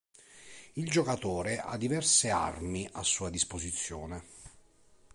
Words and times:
Il 0.73 0.89
giocatore 0.89 1.59
ha 1.59 1.77
diverse 1.77 2.31
armi 2.31 2.89
a 2.93 3.03
sua 3.03 3.29
disposizione. 3.29 4.23